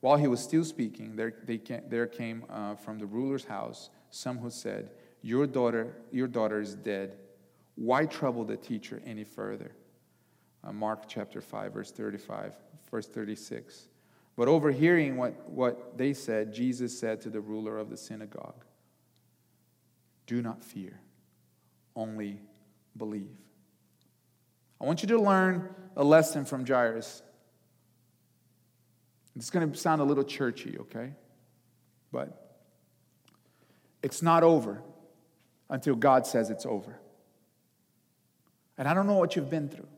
[0.00, 4.38] While he was still speaking, there, came, there came uh, from the ruler's house some
[4.38, 4.90] who said,
[5.22, 7.16] your daughter, your daughter is dead.
[7.76, 9.72] Why trouble the teacher any further?
[10.62, 12.54] Uh, Mark chapter 5, verse 35
[12.90, 13.88] verse 36.
[14.36, 18.64] But overhearing what, what they said, Jesus said to the ruler of the synagogue,
[20.26, 21.00] Do not fear,
[21.94, 22.40] only
[22.96, 23.36] believe.
[24.78, 27.22] I want you to learn a lesson from Jairus.
[29.36, 31.12] It's going to sound a little churchy, okay?
[32.12, 32.58] But
[34.02, 34.82] it's not over
[35.70, 36.98] until God says it's over.
[38.78, 39.88] And I don't know what you've been through,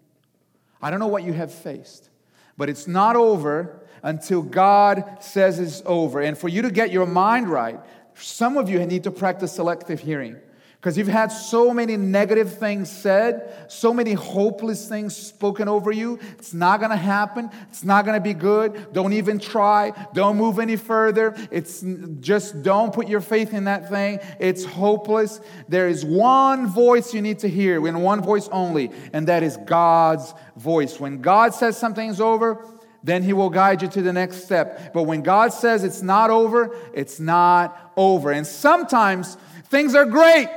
[0.81, 2.09] I don't know what you have faced,
[2.57, 6.21] but it's not over until God says it's over.
[6.21, 7.79] And for you to get your mind right,
[8.15, 10.37] some of you need to practice selective hearing.
[10.81, 16.21] Because you've had so many negative things said, so many hopeless things spoken over you.
[16.39, 17.51] It's not going to happen.
[17.69, 18.93] It's not going to be good.
[18.93, 19.91] Don't even try.
[20.15, 21.35] Don't move any further.
[21.51, 21.85] It's
[22.21, 24.21] just don't put your faith in that thing.
[24.39, 25.41] It's hopeless.
[25.69, 29.57] There is one voice you need to hear, and one voice only, and that is
[29.57, 31.01] God's voice.
[31.01, 32.65] When God says something's over,
[33.03, 34.93] then he will guide you to the next step.
[34.93, 38.33] But when God says it's not over, it's not over.
[38.33, 39.37] And sometimes
[39.71, 40.49] things are great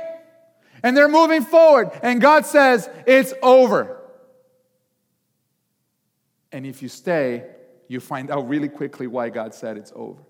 [0.82, 3.98] and they're moving forward, and God says, It's over.
[6.50, 7.44] And if you stay,
[7.88, 10.20] you find out really quickly why God said it's over.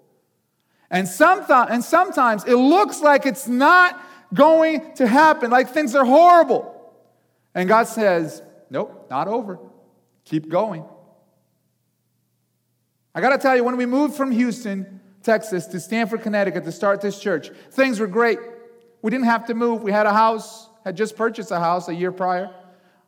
[0.90, 4.00] And, sometimes, and sometimes it looks like it's not
[4.32, 6.68] going to happen, like things are horrible.
[7.54, 9.58] And God says, Nope, not over.
[10.24, 10.84] Keep going.
[13.14, 16.72] I got to tell you, when we moved from Houston, Texas, to Stamford, Connecticut to
[16.72, 18.38] start this church, things were great.
[19.02, 19.82] We didn't have to move.
[19.82, 22.50] We had a house, had just purchased a house a year prior.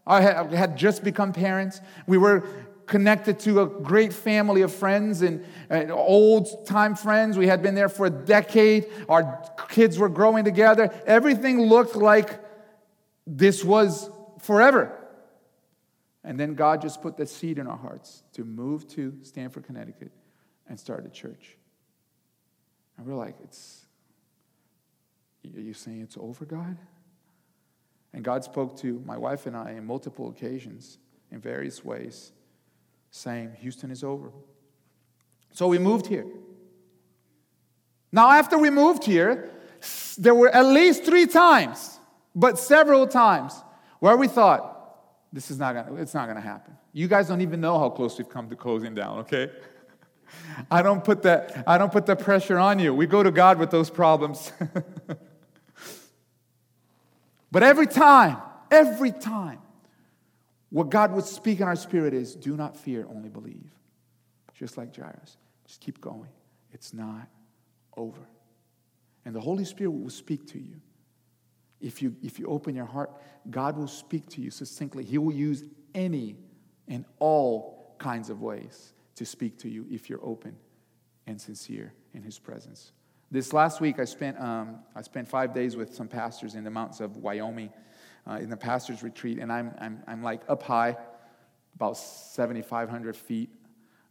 [0.07, 1.81] I had just become parents.
[2.07, 2.47] We were
[2.87, 7.39] connected to a great family of friends and, and old time friends.
[7.39, 8.87] We had been there for a decade.
[9.09, 10.93] Our kids were growing together.
[11.07, 12.39] Everything looked like
[13.27, 15.04] this was forever.
[16.25, 20.11] And then God just put the seed in our hearts to move to Stamford, Connecticut
[20.67, 21.57] and start a church.
[22.97, 23.85] And we're like, it's
[25.55, 26.79] are you saying it's over, God?
[28.15, 30.99] And God spoke to my wife and I in multiple occasions
[31.31, 32.33] in various ways,
[33.11, 34.31] saying, Houston is over.
[35.53, 36.25] So we moved here.
[38.11, 39.51] Now, after we moved here,
[40.17, 41.99] there were at least three times,
[42.35, 43.53] but several times,
[43.99, 44.74] where we thought,
[45.35, 46.75] this is not gonna, it's not gonna happen.
[46.95, 49.51] You guys don't even know how close we've come to closing down, okay?
[50.71, 52.95] I don't put that, I don't put the pressure on you.
[52.95, 54.51] We go to God with those problems.
[57.55, 59.61] But every time, every time,
[60.71, 63.71] what God would speak in our spirit is do not fear, only believe.
[64.55, 65.37] Just like Jairus.
[65.65, 66.31] Just keep going.
[66.73, 67.29] It's not
[67.97, 68.23] over.
[69.25, 70.81] And the Holy Spirit will speak to you.
[71.81, 73.11] If you, if you open your heart,
[73.51, 75.05] God will speak to you succinctly.
[75.05, 76.37] He will use any
[76.89, 80.57] and all kinds of ways to speak to you if you're open
[81.27, 82.93] and sincere in His presence.
[83.31, 86.71] This last week, I spent, um, I spent five days with some pastors in the
[86.71, 87.71] mountains of Wyoming
[88.29, 90.97] uh, in the pastor's retreat, and I'm, I'm, I'm like up high,
[91.75, 93.51] about 7,500 feet,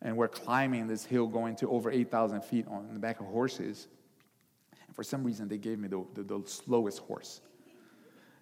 [0.01, 3.87] and we're climbing this hill going to over 8,000 feet on the back of horses.
[4.87, 7.41] And for some reason, they gave me the, the, the slowest horse.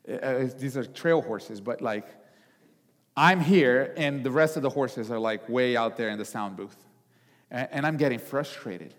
[0.08, 2.08] Uh, uh these are trail horses, but like,
[3.16, 6.26] I'm here, and the rest of the horses are like way out there in the
[6.26, 6.78] sound booth.
[7.50, 8.94] And, and I'm getting frustrated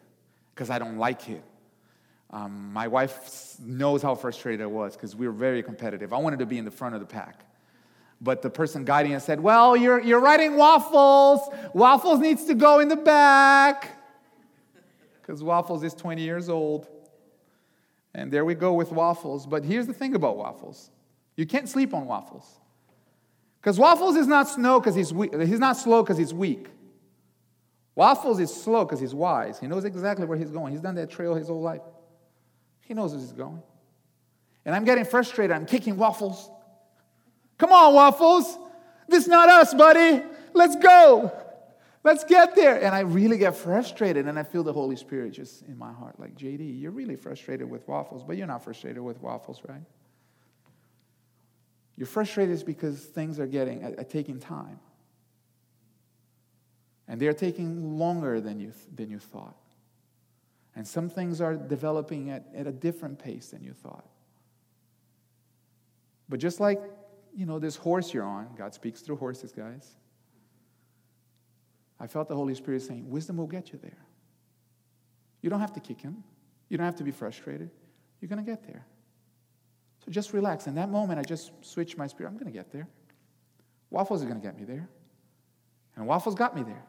[0.54, 1.42] because I don't like it.
[2.30, 6.12] Um, my wife knows how frustrated I was because we were very competitive.
[6.12, 7.44] I wanted to be in the front of the pack.
[8.22, 11.40] But the person guiding us said, Well, you're, you're riding waffles.
[11.74, 13.98] Waffles needs to go in the back.
[15.20, 16.88] Because waffles is 20 years old.
[18.14, 19.46] And there we go with waffles.
[19.46, 20.90] But here's the thing about waffles
[21.36, 22.60] you can't sleep on waffles.
[23.60, 25.32] Because waffles is not slow because he's weak.
[25.34, 26.68] He's not slow because he's weak.
[27.94, 29.58] Waffles is slow because he's wise.
[29.58, 30.72] He knows exactly where he's going.
[30.72, 31.82] He's done that trail his whole life.
[32.80, 33.62] He knows where he's going.
[34.64, 35.54] And I'm getting frustrated.
[35.54, 36.50] I'm kicking waffles.
[37.58, 38.58] Come on, waffles.
[39.08, 40.22] This is not us, buddy.
[40.54, 41.32] Let's go.
[42.04, 42.82] Let's get there.
[42.82, 46.18] And I really get frustrated, and I feel the Holy Spirit just in my heart
[46.18, 49.82] like, JD, you're really frustrated with waffles, but you're not frustrated with waffles, right?
[51.96, 54.80] You're frustrated because things are getting, are taking time.
[57.06, 59.56] And they're taking longer than you, than you thought.
[60.74, 64.08] And some things are developing at, at a different pace than you thought.
[66.28, 66.80] But just like,
[67.34, 69.96] you know, this horse you're on, God speaks through horses, guys.
[72.02, 73.96] I felt the Holy Spirit saying, Wisdom will get you there.
[75.40, 76.24] You don't have to kick him,
[76.68, 77.70] you don't have to be frustrated.
[78.20, 78.86] You're going to get there.
[80.04, 80.68] So just relax.
[80.68, 82.30] In that moment, I just switched my spirit.
[82.30, 82.86] I'm going to get there.
[83.90, 84.88] Waffles are going to get me there.
[85.96, 86.84] And Waffles got me there.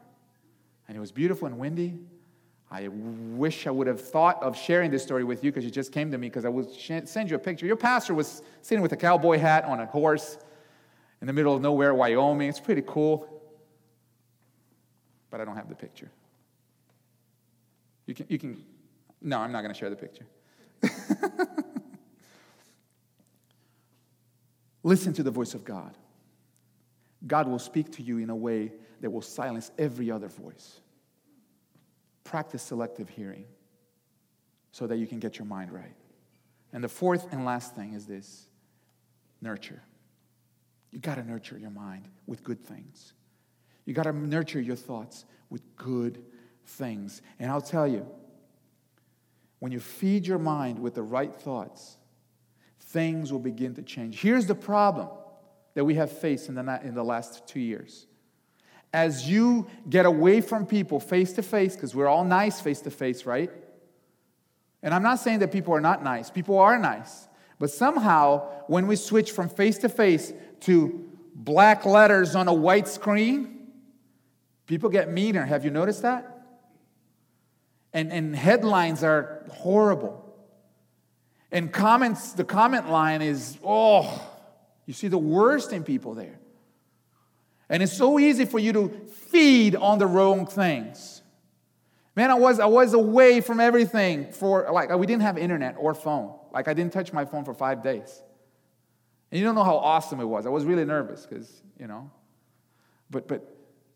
[0.86, 1.98] And it was beautiful and windy.
[2.70, 5.90] I wish I would have thought of sharing this story with you because you just
[5.90, 7.66] came to me because I would send you a picture.
[7.66, 10.38] Your pastor was sitting with a cowboy hat on a horse
[11.20, 12.48] in the middle of nowhere, Wyoming.
[12.48, 13.33] It's pretty cool.
[15.34, 16.12] But I don't have the picture.
[18.06, 18.64] You can, you can
[19.20, 20.26] No, I'm not going to share the picture.
[24.84, 25.98] Listen to the voice of God.
[27.26, 28.70] God will speak to you in a way
[29.00, 30.78] that will silence every other voice.
[32.22, 33.46] Practice selective hearing
[34.70, 35.96] so that you can get your mind right.
[36.72, 38.46] And the fourth and last thing is this
[39.40, 39.82] nurture.
[40.92, 43.14] You got to nurture your mind with good things.
[43.84, 46.22] You got to nurture your thoughts with good
[46.66, 47.22] things.
[47.38, 48.06] And I'll tell you,
[49.58, 51.96] when you feed your mind with the right thoughts,
[52.80, 54.20] things will begin to change.
[54.20, 55.08] Here's the problem
[55.74, 58.06] that we have faced in the, in the last two years.
[58.92, 62.90] As you get away from people face to face, because we're all nice face to
[62.90, 63.50] face, right?
[64.82, 67.26] And I'm not saying that people are not nice, people are nice.
[67.58, 72.86] But somehow, when we switch from face to face to black letters on a white
[72.86, 73.53] screen,
[74.66, 75.44] people get meaner.
[75.44, 76.30] Have you noticed that?
[77.92, 80.20] And, and headlines are horrible.
[81.52, 84.20] And comments, the comment line is, oh,
[84.86, 86.38] you see the worst in people there.
[87.68, 88.88] And it's so easy for you to
[89.28, 91.22] feed on the wrong things.
[92.16, 95.94] Man, I was, I was away from everything for, like, we didn't have internet or
[95.94, 96.34] phone.
[96.52, 98.22] Like, I didn't touch my phone for five days.
[99.30, 100.46] And you don't know how awesome it was.
[100.46, 102.10] I was really nervous because, you know,
[103.10, 103.53] but, but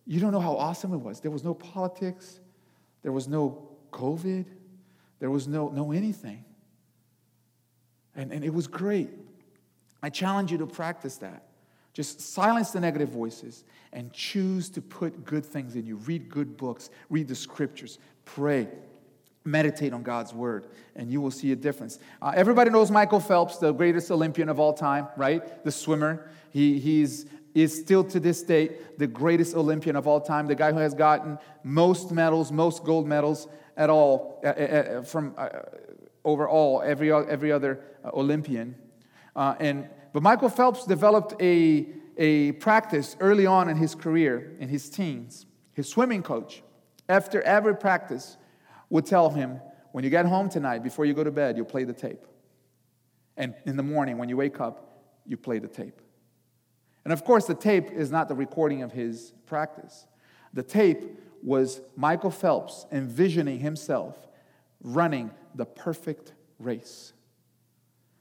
[0.08, 1.20] you don't know how awesome it was.
[1.20, 2.40] There was no politics,
[3.02, 4.46] there was no COVID,
[5.20, 6.44] there was no, no anything.
[8.16, 9.10] And, and it was great.
[10.02, 11.44] I challenge you to practice that.
[11.92, 15.96] Just silence the negative voices and choose to put good things in you.
[15.96, 18.66] Read good books, read the scriptures, pray,
[19.44, 21.98] meditate on God's word, and you will see a difference.
[22.22, 25.64] Uh, everybody knows Michael Phelps, the greatest Olympian of all time, right?
[25.64, 26.30] The swimmer.
[26.50, 27.26] He, he's
[27.62, 30.94] is still to this day the greatest Olympian of all time, the guy who has
[30.94, 35.48] gotten most medals, most gold medals at all, uh, uh, uh from uh,
[36.24, 38.74] overall every, every other uh, Olympian.
[39.36, 41.86] and but Michael Phelps developed a,
[42.16, 45.46] a practice early on in his career, in his teens.
[45.74, 46.62] His swimming coach,
[47.08, 48.36] after every practice,
[48.90, 49.60] would tell him,
[49.92, 52.24] When you get home tonight, before you go to bed, you'll play the tape.
[53.36, 56.00] And in the morning, when you wake up, you play the tape.
[57.08, 60.06] And of course, the tape is not the recording of his practice.
[60.52, 64.14] The tape was Michael Phelps envisioning himself
[64.82, 67.14] running the perfect race.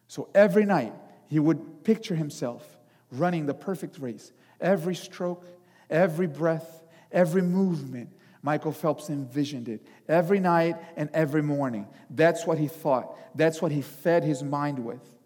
[0.07, 0.93] So every night,
[1.27, 2.77] he would picture himself
[3.11, 4.31] running the perfect race.
[4.61, 5.45] Every stroke,
[5.89, 8.11] every breath, every movement,
[8.41, 11.89] Michael Phelps envisioned it every night and every morning.
[12.09, 15.16] That's what he thought, that's what he fed his mind with.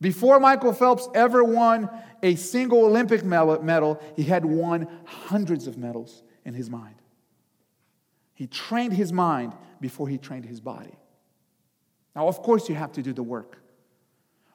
[0.00, 1.90] Before Michael Phelps ever won
[2.22, 6.94] a single Olympic medal, he had won hundreds of medals in his mind.
[8.34, 10.96] He trained his mind before he trained his body.
[12.16, 13.58] Now, of course, you have to do the work.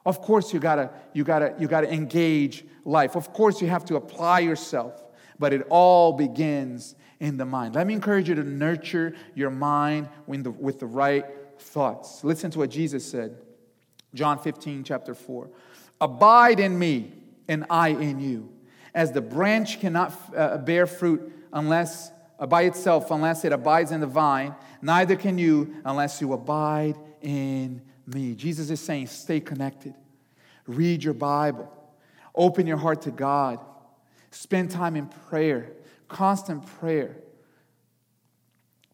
[0.05, 3.15] Of course, you gotta, you gotta, you gotta engage life.
[3.15, 5.03] Of course, you have to apply yourself,
[5.39, 7.75] but it all begins in the mind.
[7.75, 11.25] Let me encourage you to nurture your mind with the, with the right
[11.59, 12.23] thoughts.
[12.23, 13.37] Listen to what Jesus said,
[14.15, 15.49] John 15, chapter 4.
[16.01, 17.11] Abide in me,
[17.47, 18.49] and I in you.
[18.93, 23.99] As the branch cannot uh, bear fruit unless uh, by itself, unless it abides in
[23.99, 28.35] the vine, neither can you unless you abide in me.
[28.35, 29.93] Jesus is saying, stay connected.
[30.65, 31.71] Read your Bible.
[32.33, 33.59] Open your heart to God.
[34.31, 35.71] Spend time in prayer,
[36.07, 37.17] constant prayer.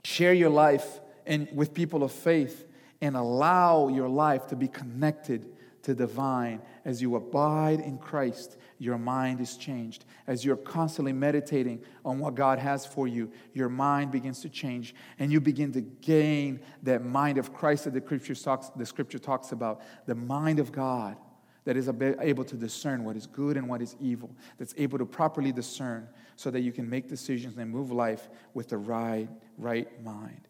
[0.04, 2.66] Share your life in, with people of faith
[3.02, 5.48] and allow your life to be connected
[5.84, 6.62] to divine.
[6.86, 10.06] As you abide in Christ, your mind is changed.
[10.28, 14.94] As you're constantly meditating on what God has for you, your mind begins to change
[15.20, 19.20] and you begin to gain that mind of Christ that the scripture talks, the scripture
[19.20, 21.18] talks about, the mind of God
[21.64, 21.90] that is
[22.20, 26.08] able to discern what is good and what is evil, that's able to properly discern
[26.36, 30.48] so that you can make decisions and move life with the right, right mind.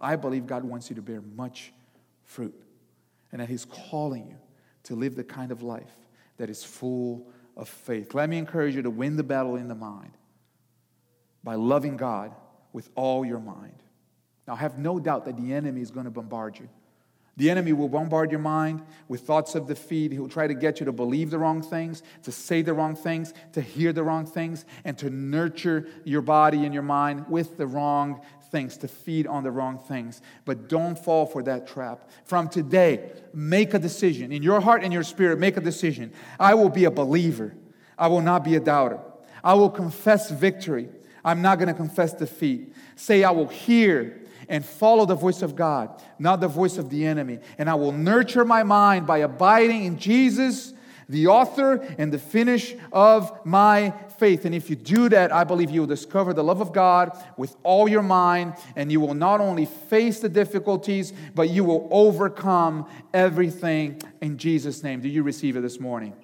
[0.00, 1.72] I believe God wants you to bear much
[2.24, 2.54] fruit
[3.32, 4.36] and that He's calling you
[4.84, 5.92] to live the kind of life
[6.38, 7.26] that is full
[7.56, 8.14] of faith.
[8.14, 10.12] Let me encourage you to win the battle in the mind
[11.44, 12.34] by loving God
[12.72, 13.82] with all your mind.
[14.46, 16.68] Now, have no doubt that the enemy is going to bombard you.
[17.36, 20.12] The enemy will bombard your mind with thoughts of defeat.
[20.12, 23.32] He'll try to get you to believe the wrong things, to say the wrong things,
[23.52, 27.66] to hear the wrong things, and to nurture your body and your mind with the
[27.66, 28.20] wrong
[28.50, 30.20] things, to feed on the wrong things.
[30.44, 32.10] But don't fall for that trap.
[32.24, 34.32] From today, make a decision.
[34.32, 36.12] In your heart and your spirit, make a decision.
[36.38, 37.54] I will be a believer,
[37.98, 39.00] I will not be a doubter.
[39.42, 40.88] I will confess victory.
[41.24, 42.74] I'm not going to confess defeat.
[42.96, 47.06] Say, I will hear and follow the voice of God, not the voice of the
[47.06, 47.38] enemy.
[47.56, 50.74] And I will nurture my mind by abiding in Jesus,
[51.10, 54.44] the author and the finish of my faith.
[54.44, 57.56] And if you do that, I believe you will discover the love of God with
[57.62, 62.86] all your mind, and you will not only face the difficulties, but you will overcome
[63.12, 65.00] everything in Jesus' name.
[65.00, 66.14] Do you receive it this morning?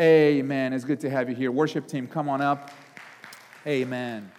[0.00, 0.72] Amen.
[0.72, 1.50] It's good to have you here.
[1.50, 2.70] Worship team, come on up.
[3.66, 4.30] Amen.